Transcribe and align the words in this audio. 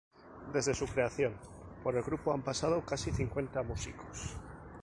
Desde 0.51 0.73
su 0.73 0.87
creación, 0.87 1.35
por 1.83 1.95
el 1.95 2.01
grupo 2.01 2.33
han 2.33 2.41
pasado 2.41 2.83
casi 2.83 3.11
cincuenta 3.11 3.61
músicos. 3.61 4.33